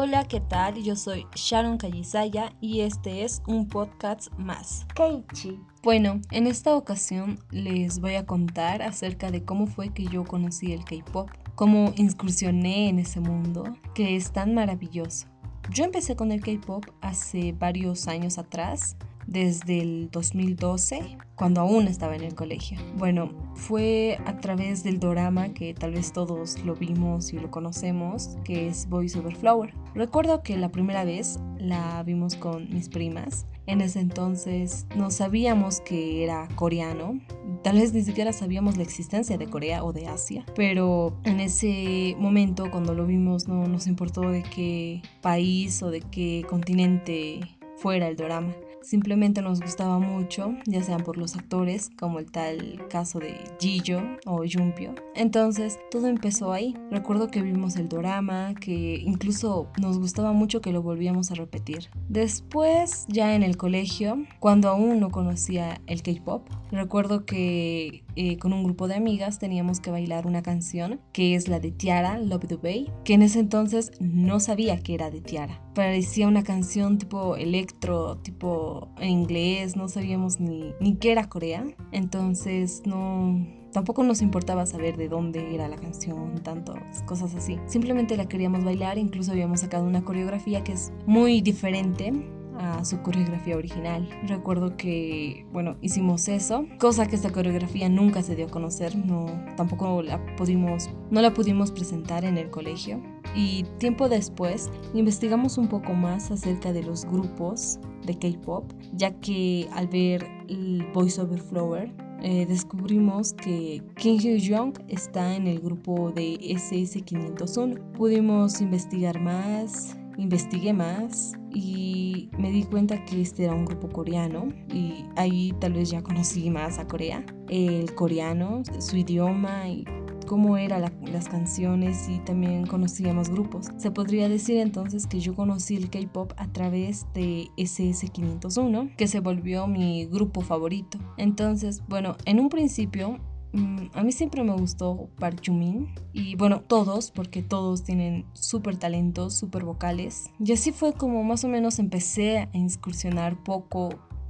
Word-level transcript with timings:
Hola, 0.00 0.28
¿qué 0.28 0.38
tal? 0.38 0.80
Yo 0.80 0.94
soy 0.94 1.26
Sharon 1.34 1.76
Callisaya 1.76 2.52
y 2.60 2.82
este 2.82 3.24
es 3.24 3.42
un 3.48 3.66
podcast 3.66 4.32
más. 4.38 4.86
Keiichi. 4.94 5.58
Bueno, 5.82 6.20
en 6.30 6.46
esta 6.46 6.76
ocasión 6.76 7.40
les 7.50 7.98
voy 7.98 8.14
a 8.14 8.24
contar 8.24 8.80
acerca 8.80 9.32
de 9.32 9.44
cómo 9.44 9.66
fue 9.66 9.88
que 9.88 10.04
yo 10.04 10.22
conocí 10.22 10.72
el 10.72 10.84
K-pop, 10.84 11.28
cómo 11.56 11.92
incursioné 11.96 12.88
en 12.88 13.00
ese 13.00 13.18
mundo 13.18 13.64
que 13.92 14.14
es 14.14 14.30
tan 14.30 14.54
maravilloso. 14.54 15.26
Yo 15.72 15.82
empecé 15.82 16.14
con 16.14 16.30
el 16.30 16.42
K-pop 16.42 16.84
hace 17.00 17.52
varios 17.58 18.06
años 18.06 18.38
atrás 18.38 18.96
desde 19.28 19.80
el 19.80 20.10
2012, 20.10 21.18
cuando 21.36 21.60
aún 21.60 21.86
estaba 21.86 22.16
en 22.16 22.24
el 22.24 22.34
colegio. 22.34 22.78
Bueno, 22.96 23.30
fue 23.54 24.18
a 24.24 24.38
través 24.38 24.82
del 24.82 24.98
drama 24.98 25.50
que 25.50 25.74
tal 25.74 25.92
vez 25.92 26.12
todos 26.12 26.58
lo 26.64 26.74
vimos 26.74 27.32
y 27.32 27.38
lo 27.38 27.50
conocemos, 27.50 28.36
que 28.42 28.68
es 28.68 28.88
Voice 28.88 29.18
Over 29.18 29.36
Flower. 29.36 29.74
Recuerdo 29.94 30.42
que 30.42 30.56
la 30.56 30.70
primera 30.70 31.04
vez 31.04 31.38
la 31.58 32.02
vimos 32.02 32.36
con 32.36 32.70
mis 32.70 32.88
primas. 32.88 33.46
En 33.66 33.82
ese 33.82 34.00
entonces 34.00 34.86
no 34.96 35.10
sabíamos 35.10 35.82
que 35.82 36.24
era 36.24 36.48
coreano, 36.54 37.20
tal 37.62 37.76
vez 37.76 37.92
ni 37.92 38.02
siquiera 38.02 38.32
sabíamos 38.32 38.78
la 38.78 38.82
existencia 38.82 39.36
de 39.36 39.46
Corea 39.46 39.84
o 39.84 39.92
de 39.92 40.06
Asia, 40.06 40.46
pero 40.56 41.20
en 41.24 41.40
ese 41.40 42.16
momento 42.18 42.70
cuando 42.70 42.94
lo 42.94 43.04
vimos 43.04 43.46
no 43.46 43.66
nos 43.66 43.86
importó 43.86 44.22
de 44.22 44.42
qué 44.42 45.02
país 45.20 45.82
o 45.82 45.90
de 45.90 46.00
qué 46.00 46.46
continente 46.48 47.40
fuera 47.76 48.08
el 48.08 48.16
drama. 48.16 48.54
Simplemente 48.82 49.42
nos 49.42 49.60
gustaba 49.60 49.98
mucho, 49.98 50.54
ya 50.66 50.82
sean 50.82 51.02
por 51.02 51.16
los 51.16 51.36
actores, 51.36 51.90
como 51.98 52.18
el 52.18 52.30
tal 52.30 52.86
caso 52.88 53.18
de 53.18 53.34
Jijo 53.58 54.00
o 54.26 54.42
Jumpio. 54.50 54.94
Entonces, 55.14 55.78
todo 55.90 56.06
empezó 56.06 56.52
ahí. 56.52 56.74
Recuerdo 56.90 57.28
que 57.28 57.42
vimos 57.42 57.76
el 57.76 57.88
drama, 57.88 58.54
que 58.54 59.00
incluso 59.04 59.68
nos 59.80 59.98
gustaba 59.98 60.32
mucho 60.32 60.60
que 60.60 60.72
lo 60.72 60.82
volvíamos 60.82 61.30
a 61.30 61.34
repetir. 61.34 61.88
Después, 62.08 63.06
ya 63.08 63.34
en 63.34 63.42
el 63.42 63.56
colegio, 63.56 64.24
cuando 64.40 64.68
aún 64.68 65.00
no 65.00 65.10
conocía 65.10 65.80
el 65.86 66.02
K-pop, 66.02 66.48
recuerdo 66.70 67.24
que 67.24 68.04
eh, 68.16 68.38
con 68.38 68.52
un 68.52 68.64
grupo 68.64 68.88
de 68.88 68.94
amigas 68.94 69.38
teníamos 69.38 69.80
que 69.80 69.90
bailar 69.90 70.26
una 70.26 70.42
canción 70.42 71.00
que 71.12 71.34
es 71.34 71.48
la 71.48 71.60
de 71.60 71.70
Tiara, 71.70 72.18
Love 72.18 72.60
Bay, 72.62 72.90
que 73.04 73.14
en 73.14 73.22
ese 73.22 73.40
entonces 73.40 73.92
no 74.00 74.40
sabía 74.40 74.80
que 74.80 74.94
era 74.94 75.10
de 75.10 75.20
Tiara. 75.20 75.62
Parecía 75.74 76.26
una 76.26 76.42
canción 76.42 76.98
tipo 76.98 77.36
electro, 77.36 78.16
tipo 78.18 78.67
inglés, 79.00 79.76
no 79.76 79.88
sabíamos 79.88 80.40
ni, 80.40 80.72
ni 80.80 80.96
qué 80.96 81.12
era 81.12 81.28
Corea. 81.28 81.64
Entonces 81.92 82.82
no, 82.86 83.46
Tampoco 83.72 84.02
nos 84.02 84.22
importaba 84.22 84.64
saber 84.64 84.96
de 84.96 85.08
dónde 85.08 85.54
era 85.54 85.68
la 85.68 85.76
canción, 85.76 86.42
tantas 86.42 87.02
cosas 87.02 87.34
así. 87.34 87.58
Simplemente 87.66 88.16
la 88.16 88.26
queríamos 88.26 88.64
bailar, 88.64 88.98
incluso 88.98 89.32
habíamos 89.32 89.60
sacado 89.60 89.84
una 89.84 90.04
coreografía 90.04 90.64
que 90.64 90.72
es 90.72 90.92
muy 91.06 91.42
diferente 91.42 92.12
a 92.58 92.84
su 92.84 93.02
coreografía 93.02 93.56
original. 93.56 94.08
Recuerdo 94.26 94.76
que, 94.76 95.46
bueno, 95.52 95.76
hicimos 95.80 96.28
eso, 96.28 96.66
cosa 96.78 97.06
que 97.06 97.16
esta 97.16 97.30
coreografía 97.30 97.88
nunca 97.88 98.22
se 98.22 98.34
dio 98.34 98.46
a 98.46 98.50
conocer, 98.50 98.96
no, 98.96 99.26
tampoco 99.56 100.02
la 100.02 100.18
pudimos, 100.36 100.90
no 101.10 101.20
la 101.20 101.34
pudimos 101.34 101.70
presentar 101.70 102.24
en 102.24 102.38
el 102.38 102.50
colegio. 102.50 103.00
Y 103.36 103.64
tiempo 103.78 104.08
después 104.08 104.70
investigamos 104.94 105.58
un 105.58 105.68
poco 105.68 105.92
más 105.92 106.30
acerca 106.30 106.72
de 106.72 106.82
los 106.82 107.04
grupos 107.04 107.78
de 108.08 108.18
K-pop, 108.18 108.72
ya 108.94 109.12
que 109.20 109.68
al 109.72 109.86
ver 109.86 110.26
el 110.48 110.84
Voice 110.92 111.20
Over 111.20 111.40
Flower 111.40 111.92
eh, 112.22 112.46
descubrimos 112.46 113.32
que 113.32 113.82
Kim 113.96 114.18
Hyo-jung 114.18 114.74
está 114.88 115.36
en 115.36 115.46
el 115.46 115.60
grupo 115.60 116.10
de 116.10 116.36
SS501. 116.40 117.92
Pudimos 117.92 118.60
investigar 118.60 119.20
más, 119.20 119.96
investigué 120.16 120.72
más 120.72 121.34
y 121.52 122.28
me 122.38 122.50
di 122.50 122.64
cuenta 122.64 123.04
que 123.04 123.20
este 123.22 123.44
era 123.44 123.54
un 123.54 123.64
grupo 123.64 123.88
coreano 123.88 124.48
y 124.72 125.04
ahí 125.16 125.54
tal 125.60 125.74
vez 125.74 125.90
ya 125.90 126.02
conocí 126.02 126.50
más 126.50 126.78
a 126.80 126.88
Corea, 126.88 127.24
el 127.48 127.94
coreano, 127.94 128.62
su 128.80 128.96
idioma 128.96 129.68
y 129.68 129.84
cómo 130.28 130.58
eran 130.58 130.82
las 131.00 131.28
canciones 131.28 132.06
y 132.08 132.18
también 132.18 132.66
conocía 132.66 133.14
más 133.14 133.30
grupos. 133.30 133.68
Se 133.78 133.90
podría 133.90 134.28
decir 134.28 134.58
entonces 134.58 135.06
que 135.06 135.20
yo 135.20 135.34
conocí 135.34 135.74
el 135.74 135.88
K-pop 135.88 136.32
a 136.36 136.52
través 136.52 137.06
de 137.14 137.46
SS501, 137.56 138.94
que 138.96 139.08
se 139.08 139.20
volvió 139.20 139.66
mi 139.66 140.04
grupo 140.04 140.42
favorito. 140.42 140.98
Entonces, 141.16 141.82
bueno, 141.88 142.16
en 142.26 142.40
un 142.40 142.50
principio 142.50 143.18
mm, 143.54 143.86
a 143.94 144.02
mí 144.02 144.12
siempre 144.12 144.44
me 144.44 144.52
gustó 144.52 145.08
Park 145.18 145.40
Jumin 145.46 145.94
y 146.12 146.36
bueno, 146.36 146.60
todos, 146.60 147.10
porque 147.10 147.42
todos 147.42 147.82
tienen 147.82 148.26
súper 148.34 148.76
talentos, 148.76 149.34
súper 149.34 149.64
vocales. 149.64 150.30
Y 150.38 150.52
así 150.52 150.72
fue 150.72 150.92
como 150.92 151.24
más 151.24 151.42
o 151.44 151.48
menos 151.48 151.78
empecé 151.78 152.38
a 152.38 152.50
incursionar 152.52 153.42
poco 153.42 153.88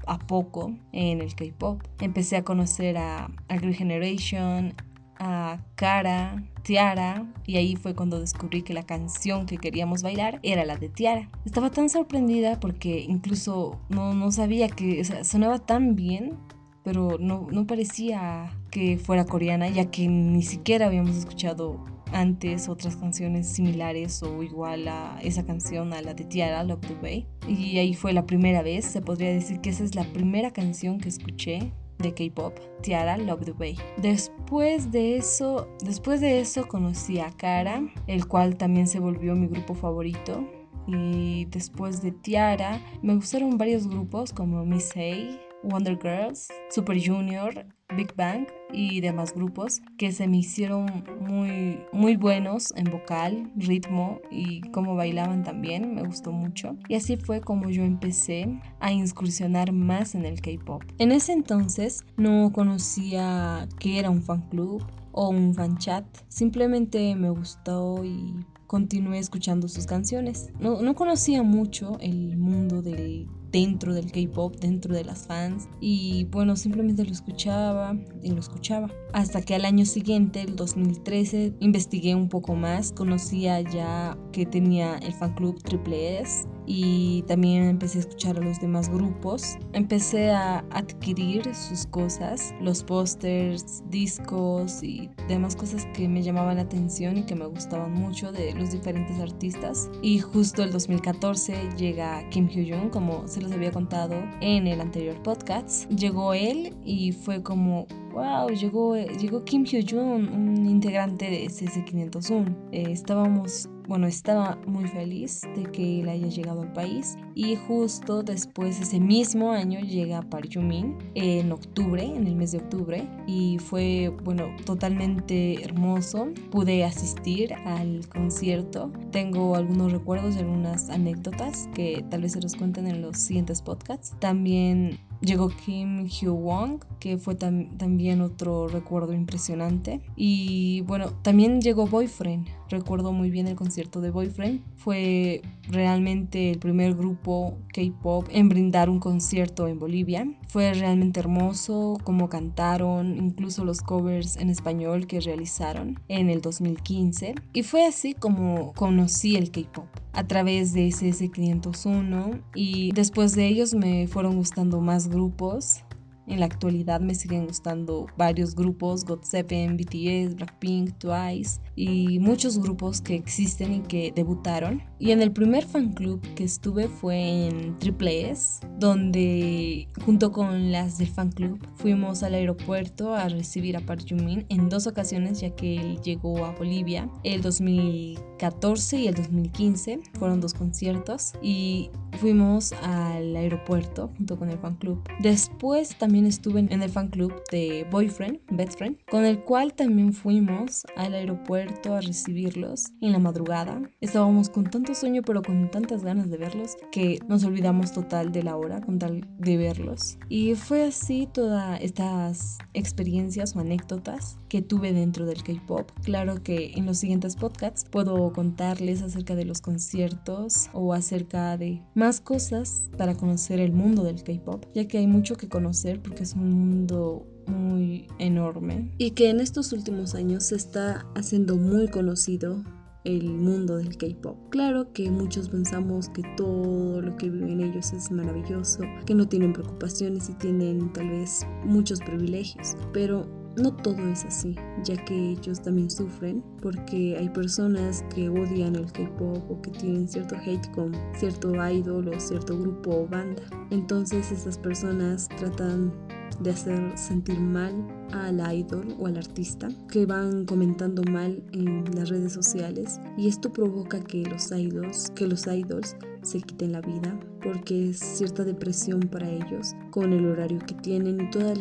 a 0.09 0.19
poco 0.19 0.75
en 0.93 1.21
el 1.21 1.35
K-pop. 1.35 1.83
Empecé 2.01 2.37
a 2.37 2.45
conocer 2.45 2.97
a, 2.97 3.31
a 3.49 3.57
Green 3.57 3.75
Generation, 3.75 4.75
a 5.19 5.61
Cara, 5.75 6.43
Tiara, 6.63 7.27
y 7.47 7.57
ahí 7.57 7.77
fue 7.77 7.95
cuando 7.95 8.21
descubrí 8.21 8.63
que 8.63 8.75
la 8.75 8.85
canción 8.85 9.47
que 9.47 9.59
queríamos 9.59 10.03
bailar 10.03 10.39
era 10.43 10.65
la 10.65 10.77
de 10.77 10.89
Tiara. 10.89 11.31
Estaba 11.45 11.71
tan 11.71 11.89
sorprendida 11.89 12.61
porque 12.61 13.01
incluso 13.01 13.81
no, 13.89 14.15
no 14.15 14.31
sabía 14.33 14.69
que 14.69 15.05
sonaba 15.25 15.59
tan 15.59 15.95
bien, 15.95 16.37
pero 16.85 17.19
no, 17.19 17.47
no 17.51 17.67
parecía 17.67 18.51
que 18.71 18.99
fuera 18.99 19.25
coreana, 19.25 19.69
ya 19.69 19.91
que 19.91 20.09
ni 20.09 20.43
siquiera 20.43 20.87
habíamos 20.87 21.17
escuchado 21.17 21.85
antes 22.13 22.69
otras 22.69 22.97
canciones 22.97 23.49
similares 23.49 24.23
o 24.23 24.43
igual 24.43 24.89
a 24.89 25.19
esa 25.23 25.45
canción, 25.45 25.93
a 25.93 26.03
la 26.03 26.15
de 26.15 26.25
Tiara, 26.25 26.65
Love 26.65 26.81
the 26.81 26.95
Bay. 26.95 27.27
Y 27.47 27.79
ahí 27.79 27.95
fue 27.95 28.13
la 28.13 28.27
primera 28.27 28.63
vez, 28.63 28.85
se 28.85 29.01
podría 29.01 29.31
decir 29.31 29.61
que 29.61 29.71
esa 29.71 29.85
es 29.85 29.95
la 29.95 30.05
primera 30.05 30.53
canción 30.53 30.99
que 30.99 31.09
escuché 31.09 31.73
de 31.99 32.15
K-pop, 32.15 32.59
Tiara 32.83 33.19
Love 33.19 33.45
the 33.45 33.53
Way. 33.53 33.77
Después 33.97 34.91
de 34.91 35.17
eso, 35.17 35.69
después 35.85 36.21
de 36.21 36.41
eso 36.41 36.69
conocí 36.69 37.19
a 37.19 37.31
Kara, 37.31 37.83
el 38.07 38.27
cual 38.27 38.57
también 38.57 38.87
se 38.87 39.01
volvió 39.01 39.35
mi 39.35 39.49
grupo 39.49 39.75
favorito. 39.75 40.49
Y 40.87 41.45
después 41.47 42.01
de 42.01 42.13
Tiara, 42.13 42.81
me 43.03 43.15
gustaron 43.15 43.59
varios 43.59 43.87
grupos 43.87 44.33
como 44.33 44.65
Miss 44.65 44.97
A, 44.97 45.39
Wonder 45.63 45.99
Girls, 46.01 46.49
Super 46.71 46.99
Junior, 47.05 47.67
Big 47.97 48.15
Bang 48.17 48.47
y 48.73 49.01
demás 49.01 49.35
grupos 49.35 49.81
que 49.97 50.13
se 50.13 50.29
me 50.29 50.39
hicieron 50.39 51.05
muy, 51.21 51.81
muy 51.93 52.17
buenos 52.17 52.73
en 52.77 52.85
vocal, 52.85 53.51
ritmo 53.57 54.21
y 54.31 54.61
cómo 54.73 54.95
bailaban 54.95 55.43
también, 55.43 55.95
me 55.95 56.03
gustó 56.03 56.31
mucho. 56.33 56.77
Y 56.89 56.95
así 56.95 57.17
fue 57.17 57.41
como 57.41 57.71
yo 57.71 57.83
empecé 57.83 58.61
a 58.81 58.93
incursionar 58.93 59.73
más 59.73 60.15
en 60.15 60.27
el 60.27 60.41
K-Pop. 60.41 60.83
En 60.99 61.13
ese 61.13 61.33
entonces 61.33 62.05
no 62.17 62.53
conocía 62.53 63.69
que 63.79 63.99
era 63.99 64.11
un 64.11 64.23
fan 64.23 64.43
club 64.51 64.85
o 65.13 65.31
un 65.31 65.55
fan 65.55 65.79
chat, 65.79 66.05
simplemente 66.29 67.17
me 67.17 67.31
gustó 67.31 68.05
y 68.05 68.35
continué 68.69 69.19
escuchando 69.19 69.67
sus 69.67 69.87
canciones. 69.87 70.51
No, 70.61 70.83
no 70.83 70.95
conocía 70.95 71.43
mucho 71.43 71.97
el 72.01 72.37
mundo 72.37 72.83
del 72.83 73.27
dentro 73.51 73.95
del 73.95 74.11
K-pop, 74.11 74.57
dentro 74.57 74.95
de 74.95 75.05
las 75.05 75.27
fans. 75.27 75.69
Y 75.81 76.25
bueno, 76.31 76.57
simplemente 76.57 77.05
lo 77.05 77.13
escuchaba 77.13 77.97
y 78.23 78.31
lo 78.31 78.41
escuchaba. 78.41 78.89
Hasta 79.13 79.43
que 79.43 79.55
al 79.55 79.65
año 79.65 79.85
siguiente, 79.85 80.43
el 80.43 80.57
2013, 80.57 81.55
investigué 81.61 82.15
un 82.15 82.29
poco 82.29 82.55
más. 82.55 82.93
Conocía 82.93 83.61
ya 83.61 84.17
que 84.33 84.47
tenía 84.47 84.99
el 84.99 85.13
fan 85.13 85.35
club 85.35 85.63
Triple 85.63 86.21
S 86.21 86.47
y 86.71 87.23
también 87.23 87.65
empecé 87.65 87.97
a 87.97 88.01
escuchar 88.03 88.37
a 88.37 88.43
los 88.43 88.61
demás 88.61 88.91
grupos. 88.91 89.57
Empecé 89.73 90.31
a 90.31 90.59
adquirir 90.71 91.55
sus 91.55 91.87
cosas, 91.87 92.55
los 92.61 92.85
pósters, 92.85 93.83
discos 93.89 94.83
y 94.83 95.09
demás 95.29 95.57
cosas 95.57 95.87
que 95.95 96.07
me 96.07 96.23
llamaban 96.23 96.57
la 96.57 96.63
atención 96.63 97.17
y 97.17 97.23
que 97.23 97.35
me 97.35 97.47
gustaban 97.47 97.93
mucho 97.93 98.33
de 98.33 98.53
los 98.53 98.71
diferentes 98.71 99.19
artistas. 99.19 99.91
Y 100.03 100.19
justo 100.19 100.63
el 100.63 100.71
2014 100.71 101.71
llega 101.79 102.29
Kim 102.29 102.47
Hyo-jung, 102.49 102.91
como 102.91 103.27
se 103.27 103.41
los 103.41 103.51
había 103.51 103.73
contado 103.73 104.15
en 104.43 104.67
el 104.67 104.83
anterior 104.83 105.23
podcast. 105.23 105.91
Llegó 105.91 106.35
él 106.35 106.77
y 106.85 107.13
fue 107.13 107.43
como 107.43 107.87
wow, 108.13 108.51
llegó, 108.51 108.95
llegó 108.97 109.43
Kim 109.45 109.65
Hyo-jun, 109.65 110.29
un 110.29 110.67
integrante 110.67 111.31
de 111.31 111.47
SS501. 111.47 112.57
Eh, 112.73 112.85
estábamos, 112.91 113.71
bueno, 113.89 114.07
estaba 114.07 114.59
muy 114.67 114.87
feliz 114.87 115.43
de 115.57 115.65
que 115.65 116.01
él 116.01 116.09
haya 116.11 116.29
llegado 116.29 116.63
al 116.63 116.73
país 116.73 117.17
y 117.35 117.57
justo 117.57 118.23
después, 118.23 118.81
ese 118.81 119.01
mismo 119.01 119.53
año, 119.53 119.81
llega 119.81 120.23
Park 120.23 120.51
Jumin 120.53 120.99
en 121.15 121.51
octubre, 121.53 122.05
en 122.05 122.27
el 122.27 122.37
mes 122.37 122.53
de 122.53 122.59
octubre, 122.59 123.09
y 123.27 123.59
fue, 123.59 124.13
bueno, 124.25 124.45
totalmente 124.65 125.63
hermoso. 125.65 126.29
Pude 126.51 126.85
asistir 126.85 127.55
al 127.55 128.07
concierto. 128.09 128.93
Tengo 129.11 129.55
algunos 129.55 129.93
recuerdos 129.93 130.37
y 130.37 130.41
algunas 130.41 130.91
anécdotas 130.91 131.69
que 131.75 132.05
tal 132.11 132.23
vez 132.23 132.33
se 132.33 132.41
los 132.41 132.57
cuenten 132.57 132.87
en 132.87 133.01
los 133.01 133.17
siguientes 133.17 133.63
podcasts. 133.63 134.15
También 134.19 134.99
llegó 135.21 135.49
Kim 135.49 136.07
Hyo 136.07 136.35
Wong, 136.35 136.81
que 137.01 137.19
fue 137.19 137.35
también 137.35 138.21
otro 138.21 138.69
recuerdo 138.69 139.13
impresionante. 139.13 140.01
Y 140.17 140.83
bueno, 140.83 141.13
también 141.23 141.61
llegó 141.61 141.87
Boyfriend. 141.87 142.47
Recuerdo 142.69 143.13
muy 143.13 143.31
bien 143.31 143.47
el 143.47 143.57
concierto 143.57 144.01
de 144.01 144.11
Boyfriend. 144.11 144.63
Fue 144.77 145.43
realmente 145.69 146.51
el 146.51 146.59
primer 146.59 146.95
grupo 146.95 147.57
K-pop 147.73 148.27
en 148.31 148.49
brindar 148.49 148.91
un 148.91 149.01
concierto 149.01 149.69
en 149.69 149.79
Bolivia. 149.79 150.27
Fue 150.49 150.73
realmente 150.75 151.21
hermoso 151.21 151.99
como 152.05 152.29
cantaron, 152.29 153.17
incluso 153.17 153.65
los 153.65 153.81
covers 153.81 154.37
en 154.37 154.51
español 154.51 155.07
que 155.07 155.21
realizaron 155.21 155.99
en 156.09 156.31
el 156.31 156.41
2015. 156.41 157.35
Y 157.53 157.63
fue 157.63 157.87
así 157.87 158.15
como 158.15 158.73
conocí 158.75 159.37
el 159.37 159.51
K-pop 159.51 159.89
a 160.19 160.27
través 160.27 160.73
de 160.73 160.89
SS501 160.89 162.43
y 162.57 162.91
después 162.91 163.37
de 163.37 163.47
ellos 163.47 163.73
me 163.73 164.09
fueron 164.09 164.35
gustando 164.35 164.81
más 164.81 165.07
grupos. 165.07 165.85
En 166.27 166.41
la 166.41 166.47
actualidad 166.47 167.01
me 167.01 167.15
siguen 167.15 167.47
gustando 167.47 168.07
varios 168.17 168.57
grupos, 168.57 169.07
GOT7, 169.07 169.77
BTS, 169.77 170.35
Blackpink, 170.35 170.99
Twice 170.99 171.61
y 171.79 172.19
muchos 172.19 172.59
grupos 172.59 173.01
que 173.01 173.15
existen 173.15 173.73
y 173.73 173.81
que 173.81 174.13
debutaron. 174.15 174.83
Y 174.99 175.13
en 175.13 175.23
el 175.23 175.31
primer 175.31 175.65
fan 175.65 175.93
club 175.93 176.21
que 176.35 176.43
estuve 176.43 176.89
fue 176.89 177.47
en 177.47 177.79
Triple 177.79 178.31
S, 178.31 178.67
donde 178.79 179.89
junto 180.05 180.33
con 180.33 180.73
las 180.73 180.99
del 180.99 181.07
fan 181.07 181.31
club 181.31 181.65
fuimos 181.77 182.25
al 182.25 182.35
aeropuerto 182.35 183.15
a 183.15 183.29
recibir 183.29 183.77
a 183.77 183.81
Park 183.81 184.07
Jumin 184.09 184.45
en 184.49 184.69
dos 184.69 184.89
ocasiones 184.89 185.41
ya 185.41 185.51
que 185.51 185.77
él 185.77 186.01
llegó 186.03 186.45
a 186.45 186.51
Bolivia 186.51 187.09
el 187.23 187.43
2014 187.43 188.99
y 188.99 189.07
el 189.07 189.15
2015 189.15 190.01
fueron 190.19 190.41
dos 190.41 190.55
conciertos 190.55 191.35
y 191.43 191.91
fuimos 192.19 192.73
al 192.83 193.37
aeropuerto 193.37 194.11
junto 194.17 194.37
con 194.37 194.51
el 194.51 194.59
fan 194.59 194.77
club. 194.77 195.01
Después 195.21 195.97
también 195.97 196.27
estuve 196.27 196.61
en 196.61 196.83
el 196.83 196.91
fan 196.91 197.09
club 197.09 197.33
de 197.53 197.87
Boyfriend, 197.91 198.41
Best 198.51 198.79
Friend, 198.79 198.97
con 199.09 199.25
el 199.25 199.39
cual 199.45 199.75
también 199.75 200.13
fuimos 200.13 200.85
al 200.97 201.15
aeropuerto 201.15 201.68
a 201.95 202.01
recibirlos 202.01 202.93
en 203.01 203.13
la 203.13 203.19
madrugada. 203.19 203.81
Estábamos 204.01 204.51
con 204.51 204.65
tanto 204.65 204.95
sueño 204.95 205.23
pero 205.25 205.43
con 205.43 205.71
tantas 205.71 206.03
ganas 206.03 206.31
de 206.31 206.37
verlos 206.37 206.77
que 206.91 207.19
nos 207.29 207.45
olvidamos 207.45 207.93
total 207.93 208.33
de 208.33 208.43
la 208.43 208.57
hora 208.57 208.81
con 208.81 208.99
tal 208.99 209.27
de 209.39 209.57
verlos. 209.57 210.19
Y 210.29 210.55
fue 210.55 210.85
así 210.85 211.29
todas 211.33 211.81
estas 211.81 212.59
experiencias 212.75 213.55
o 213.55 213.61
anécdotas 213.61 214.39
que 214.49 214.63
tuve 214.63 214.93
dentro 214.93 215.27
del 215.27 215.43
K-Pop. 215.43 215.91
Claro 216.03 216.43
que 216.43 216.73
en 216.75 216.87
los 216.87 216.99
siguientes 216.99 217.37
podcasts 217.37 217.85
puedo 217.91 218.33
contarles 218.33 219.03
acerca 219.03 219.35
de 219.35 219.45
los 219.45 219.61
conciertos 219.61 220.71
o 220.73 220.93
acerca 220.93 221.57
de 221.57 221.83
más 221.95 222.21
cosas 222.21 222.89
para 222.97 223.15
conocer 223.15 223.61
el 223.61 223.73
mundo 223.73 224.05
del 224.05 224.23
K-Pop, 224.23 224.67
ya 224.75 224.89
que 224.89 224.99
hay 224.99 225.07
mucho 225.07 225.37
que 225.37 225.49
conocer 225.49 226.01
porque 226.01 226.23
es 226.23 226.35
un 226.35 226.51
mundo 226.51 227.27
muy 227.47 227.98
enorme 228.29 228.93
y 228.99 229.11
que 229.13 229.31
en 229.31 229.41
estos 229.41 229.73
últimos 229.73 230.15
años 230.15 230.45
se 230.45 230.57
está 230.57 231.07
haciendo 231.15 231.57
muy 231.57 231.89
conocido 231.89 232.63
el 233.05 233.31
mundo 233.31 233.77
del 233.77 233.97
K-pop. 233.97 234.51
Claro 234.51 234.93
que 234.93 235.11
muchos 235.11 235.49
pensamos 235.49 236.09
que 236.11 236.23
todo 236.37 237.01
lo 237.01 237.17
que 237.17 237.31
viven 237.31 237.61
ellos 237.61 237.93
es 237.93 238.11
maravilloso, 238.11 238.83
que 239.07 239.15
no 239.15 239.27
tienen 239.27 239.53
preocupaciones 239.53 240.29
y 240.29 240.35
tienen 240.35 240.93
tal 240.93 241.09
vez 241.09 241.47
muchos 241.65 242.01
privilegios, 242.01 242.77
pero 242.93 243.27
no 243.57 243.75
todo 243.75 244.07
es 244.09 244.25
así, 244.25 244.55
ya 244.85 244.97
que 245.05 245.31
ellos 245.31 245.61
también 245.63 245.91
sufren 245.91 246.45
porque 246.61 247.17
hay 247.19 247.29
personas 247.31 248.05
que 248.15 248.29
odian 248.29 248.77
el 248.77 248.93
K-pop 248.93 249.51
o 249.51 249.61
que 249.63 249.71
tienen 249.73 250.07
cierto 250.07 250.37
hate 250.37 250.71
con 250.73 250.93
cierto 251.19 251.53
idol 251.69 252.09
o 252.09 252.21
cierto 252.21 252.59
grupo 252.59 252.91
o 252.91 253.09
banda. 253.09 253.43
Entonces 253.71 254.31
estas 254.31 254.59
personas 254.59 255.29
tratan 255.39 255.93
de 256.41 256.51
hacer 256.51 256.97
sentir 256.97 257.41
mal 257.41 257.73
al 258.13 258.41
idol 258.55 258.95
o 258.99 259.07
al 259.07 259.17
artista 259.17 259.69
que 259.91 260.07
van 260.07 260.45
comentando 260.45 261.03
mal 261.11 261.43
en 261.53 261.85
las 261.95 262.09
redes 262.09 262.33
sociales 262.33 263.01
y 263.17 263.29
esto 263.29 263.53
provoca 263.53 264.01
que 264.01 264.23
los 264.25 264.51
idols, 264.53 265.11
que 265.15 265.27
los 265.27 265.47
idols 265.47 265.97
se 266.23 266.41
quiten 266.41 266.73
la 266.73 266.81
vida 266.81 267.19
porque 267.43 267.91
es 267.91 267.99
cierta 267.99 268.45
depresión 268.45 269.01
para 269.01 269.29
ellos 269.29 269.75
con 269.91 270.13
el 270.13 270.27
horario 270.27 270.59
que 270.67 270.75
tienen 270.75 271.21
y 271.21 271.31
toda 271.31 271.55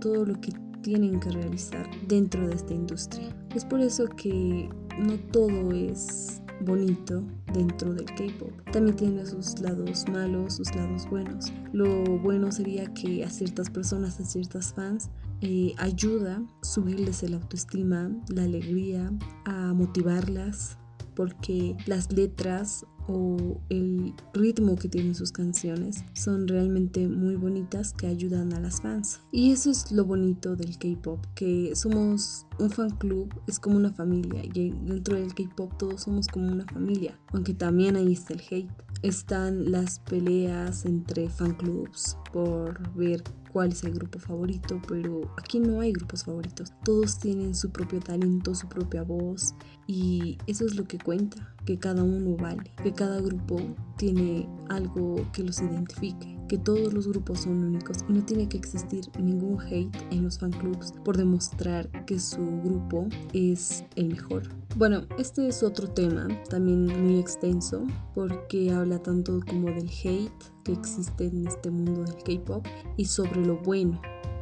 todo 0.00 0.24
lo 0.24 0.40
que 0.40 0.52
tienen 0.82 1.20
que 1.20 1.30
realizar 1.30 1.88
dentro 2.08 2.46
de 2.46 2.56
esta 2.56 2.74
industria. 2.74 3.28
Es 3.54 3.64
por 3.64 3.80
eso 3.80 4.06
que 4.06 4.68
no 4.98 5.16
todo 5.30 5.72
es 5.72 6.42
bonito 6.64 7.22
dentro 7.52 7.94
del 7.94 8.06
K-pop. 8.06 8.52
También 8.72 8.96
tiene 8.96 9.26
sus 9.26 9.60
lados 9.60 10.06
malos, 10.08 10.56
sus 10.56 10.74
lados 10.74 11.08
buenos. 11.08 11.52
Lo 11.72 12.18
bueno 12.18 12.50
sería 12.52 12.92
que 12.94 13.24
a 13.24 13.30
ciertas 13.30 13.70
personas, 13.70 14.18
a 14.20 14.24
ciertas 14.24 14.74
fans, 14.74 15.10
eh, 15.40 15.74
ayuda 15.78 16.36
a 16.36 16.64
subirles 16.64 17.22
el 17.22 17.34
autoestima, 17.34 18.10
la 18.28 18.44
alegría, 18.44 19.12
a 19.44 19.72
motivarlas, 19.72 20.78
porque 21.14 21.76
las 21.86 22.12
letras 22.12 22.86
o 23.08 23.60
el 23.68 24.14
ritmo 24.32 24.76
que 24.76 24.88
tienen 24.88 25.14
sus 25.14 25.32
canciones 25.32 26.04
son 26.12 26.46
realmente 26.46 27.08
muy 27.08 27.36
bonitas 27.36 27.92
que 27.92 28.06
ayudan 28.06 28.52
a 28.52 28.60
las 28.60 28.80
fans. 28.80 29.20
Y 29.32 29.52
eso 29.52 29.70
es 29.70 29.90
lo 29.90 30.04
bonito 30.04 30.56
del 30.56 30.78
K-Pop, 30.78 31.24
que 31.34 31.74
somos 31.74 32.46
un 32.58 32.70
fan 32.70 32.90
club, 32.90 33.32
es 33.46 33.58
como 33.58 33.76
una 33.76 33.92
familia 33.92 34.42
y 34.44 34.70
dentro 34.70 35.16
del 35.16 35.34
K-Pop 35.34 35.72
todos 35.78 36.02
somos 36.02 36.28
como 36.28 36.50
una 36.50 36.64
familia, 36.66 37.18
aunque 37.32 37.54
también 37.54 37.96
ahí 37.96 38.12
está 38.12 38.34
el 38.34 38.42
hate. 38.50 38.70
Están 39.02 39.72
las 39.72 39.98
peleas 39.98 40.84
entre 40.84 41.28
fan 41.28 41.54
clubs 41.54 42.16
por 42.32 42.94
ver 42.94 43.22
cuál 43.52 43.72
es 43.72 43.84
el 43.84 43.92
grupo 43.92 44.18
favorito, 44.18 44.80
pero 44.88 45.22
aquí 45.38 45.60
no 45.60 45.80
hay 45.80 45.92
grupos 45.92 46.24
favoritos. 46.24 46.72
Todos 46.84 47.18
tienen 47.18 47.54
su 47.54 47.70
propio 47.70 48.00
talento, 48.00 48.54
su 48.54 48.68
propia 48.68 49.02
voz 49.02 49.54
y 49.86 50.38
eso 50.46 50.64
es 50.64 50.74
lo 50.76 50.84
que 50.84 50.98
cuenta, 50.98 51.54
que 51.64 51.78
cada 51.78 52.02
uno 52.02 52.36
vale, 52.36 52.72
que 52.82 52.92
cada 52.92 53.20
grupo 53.20 53.60
tiene 53.96 54.48
algo 54.68 55.16
que 55.32 55.44
los 55.44 55.60
identifique, 55.60 56.38
que 56.48 56.58
todos 56.58 56.92
los 56.92 57.06
grupos 57.08 57.40
son 57.40 57.62
únicos 57.64 57.98
y 58.08 58.12
no 58.12 58.24
tiene 58.24 58.48
que 58.48 58.56
existir 58.56 59.04
ningún 59.18 59.60
hate 59.60 59.96
en 60.10 60.24
los 60.24 60.38
fan 60.38 60.52
clubs 60.52 60.92
por 61.04 61.16
demostrar 61.16 61.88
que 62.04 62.18
su 62.18 62.41
grupo 62.44 63.08
es 63.32 63.84
el 63.96 64.08
mejor. 64.08 64.42
Bueno, 64.76 65.02
este 65.18 65.48
es 65.48 65.62
otro 65.62 65.88
tema 65.88 66.28
también 66.48 66.86
muy 66.86 67.18
extenso 67.18 67.86
porque 68.14 68.70
habla 68.70 68.98
tanto 68.98 69.40
como 69.46 69.68
del 69.68 69.88
hate 69.88 70.32
que 70.64 70.72
existe 70.72 71.26
en 71.26 71.46
este 71.46 71.70
mundo 71.70 72.04
del 72.04 72.16
K-pop 72.22 72.66
y 72.96 73.04
sobre 73.04 73.44
lo 73.44 73.58
bueno. 73.58 74.00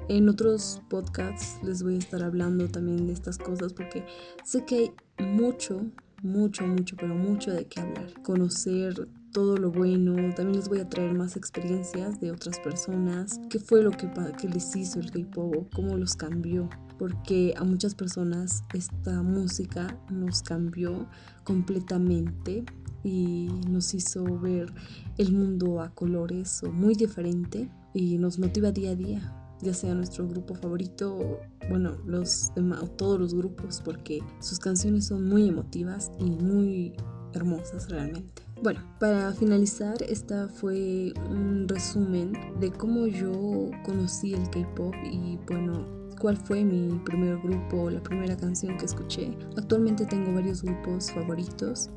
En 0.08 0.28
otros 0.28 0.82
podcasts 0.88 1.62
les 1.62 1.82
voy 1.82 1.96
a 1.96 1.98
estar 1.98 2.22
hablando 2.22 2.68
también 2.68 3.06
de 3.06 3.12
estas 3.12 3.38
cosas 3.38 3.72
porque 3.72 4.04
sé 4.44 4.64
que 4.64 4.76
hay 5.18 5.26
mucho, 5.26 5.86
mucho, 6.22 6.66
mucho, 6.66 6.96
pero 6.96 7.14
mucho 7.14 7.52
de 7.52 7.66
qué 7.66 7.80
hablar. 7.80 8.12
Conocer 8.22 9.08
todo 9.32 9.56
lo 9.56 9.70
bueno. 9.70 10.14
También 10.34 10.56
les 10.56 10.68
voy 10.68 10.80
a 10.80 10.88
traer 10.88 11.14
más 11.14 11.36
experiencias 11.36 12.20
de 12.20 12.30
otras 12.30 12.58
personas. 12.60 13.40
¿Qué 13.48 13.58
fue 13.58 13.82
lo 13.82 13.90
que, 13.90 14.10
que 14.40 14.48
les 14.48 14.74
hizo 14.76 15.00
el 15.00 15.10
K-pop? 15.10 15.72
¿Cómo 15.74 15.96
los 15.96 16.14
cambió? 16.14 16.68
Porque 16.98 17.54
a 17.56 17.64
muchas 17.64 17.94
personas 17.94 18.64
esta 18.74 19.22
música 19.22 19.98
nos 20.10 20.42
cambió 20.42 21.08
completamente 21.44 22.64
y 23.02 23.48
nos 23.68 23.94
hizo 23.94 24.24
ver 24.38 24.72
el 25.16 25.32
mundo 25.32 25.80
a 25.80 25.94
colores 25.94 26.62
o 26.62 26.70
muy 26.70 26.94
diferente 26.94 27.70
y 27.94 28.18
nos 28.18 28.38
motiva 28.38 28.70
día 28.72 28.90
a 28.90 28.94
día, 28.94 29.56
ya 29.62 29.72
sea 29.72 29.94
nuestro 29.94 30.28
grupo 30.28 30.54
favorito 30.54 31.40
bueno, 31.70 31.96
los 32.04 32.52
demás, 32.54 32.84
todos 32.96 33.18
los 33.18 33.34
grupos, 33.34 33.80
porque 33.84 34.20
sus 34.40 34.58
canciones 34.58 35.06
son 35.06 35.28
muy 35.28 35.48
emotivas 35.48 36.10
y 36.18 36.24
muy 36.24 36.94
hermosas 37.34 37.88
realmente. 37.88 38.42
Bueno, 38.62 38.80
para 38.98 39.32
finalizar, 39.32 40.02
esta 40.02 40.48
fue 40.48 41.12
un 41.30 41.66
resumen 41.66 42.32
de 42.60 42.70
cómo 42.70 43.06
yo 43.06 43.70
conocí 43.84 44.34
el 44.34 44.48
K-Pop 44.50 44.94
y 45.10 45.38
bueno, 45.46 45.86
cuál 46.18 46.36
fue 46.36 46.64
mi 46.64 46.98
primer 47.04 47.38
grupo, 47.38 47.90
la 47.90 48.02
primera 48.02 48.36
canción 48.36 48.76
que 48.76 48.84
escuché. 48.84 49.36
Actualmente 49.56 50.04
tengo 50.04 50.34
varios 50.34 50.62
grupos 50.62 51.10
favoritos 51.10 51.90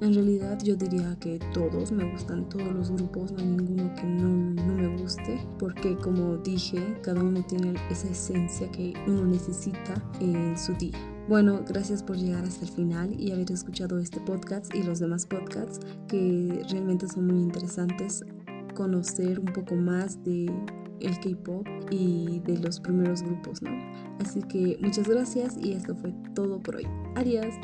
en 0.00 0.12
realidad 0.12 0.58
yo 0.62 0.76
diría 0.76 1.16
que 1.20 1.38
todos 1.52 1.92
me 1.92 2.04
gustan, 2.10 2.48
todos 2.48 2.72
los 2.74 2.90
grupos, 2.90 3.32
no 3.32 3.38
hay 3.38 3.46
ninguno 3.46 3.94
que 3.94 4.02
no, 4.02 4.28
no, 4.28 4.74
me 4.74 4.96
guste, 4.98 5.40
porque 5.58 5.96
como 5.96 6.36
dije, 6.38 6.78
cada 7.02 7.22
uno 7.22 7.42
tiene 7.46 7.74
esa 7.90 8.08
esencia 8.08 8.70
que 8.70 8.92
uno 9.06 9.24
necesita 9.24 9.94
en 10.20 10.58
su 10.58 10.74
día. 10.74 10.98
Bueno, 11.26 11.62
gracias 11.66 12.02
por 12.02 12.16
llegar 12.16 12.44
hasta 12.44 12.66
el 12.66 12.70
final 12.70 13.18
y 13.18 13.32
haber 13.32 13.50
escuchado 13.50 13.98
este 13.98 14.20
podcast 14.20 14.74
y 14.74 14.82
los 14.82 14.98
demás 14.98 15.24
podcasts 15.24 15.80
que 16.06 16.62
realmente 16.70 17.08
son 17.08 17.28
muy 17.28 17.40
interesantes. 17.40 18.22
Conocer 18.74 19.38
un 19.38 19.46
poco 19.46 19.74
más 19.74 20.22
de 20.22 20.52
el 21.00 21.18
K-pop 21.20 21.66
y 21.90 22.40
de 22.40 22.58
los 22.58 22.78
primeros 22.78 23.22
grupos, 23.22 23.62
¿no? 23.62 23.70
Así 24.20 24.42
que 24.42 24.76
muchas 24.82 25.08
gracias 25.08 25.56
y 25.56 25.72
esto 25.72 25.94
fue 25.96 26.12
todo 26.34 26.60
por 26.60 26.76
hoy. 26.76 26.86
Adiós. 27.14 27.54